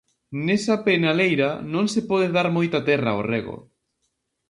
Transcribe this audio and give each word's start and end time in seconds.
Nesa 0.45 0.75
penaleira 0.87 1.49
non 1.73 1.85
se 1.93 2.01
pode 2.09 2.27
dar 2.37 2.47
moita 2.57 2.79
terra 2.89 3.09
ao 3.13 3.21
rego. 3.33 3.57